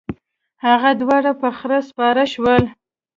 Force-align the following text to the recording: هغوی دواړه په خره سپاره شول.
هغوی 0.65 0.93
دواړه 1.01 1.31
په 1.41 1.47
خره 1.57 1.79
سپاره 1.89 2.23
شول. 2.33 2.63